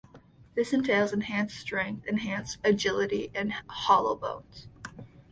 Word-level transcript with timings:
This 0.55 0.73
entails 0.73 1.13
enhanced 1.13 1.59
strength, 1.59 2.07
enhanced 2.07 2.57
agility, 2.63 3.29
and 3.35 3.53
hollow 3.67 4.15
bones. 4.15 4.67